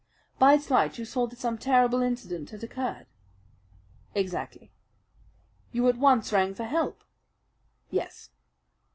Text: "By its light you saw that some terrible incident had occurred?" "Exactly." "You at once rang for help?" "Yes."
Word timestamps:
"By 0.39 0.55
its 0.55 0.71
light 0.71 0.97
you 0.97 1.05
saw 1.05 1.27
that 1.27 1.37
some 1.37 1.59
terrible 1.59 2.01
incident 2.01 2.49
had 2.49 2.63
occurred?" 2.63 3.05
"Exactly." 4.15 4.71
"You 5.71 5.87
at 5.89 5.97
once 5.99 6.33
rang 6.33 6.55
for 6.55 6.63
help?" 6.65 7.03
"Yes." 7.91 8.31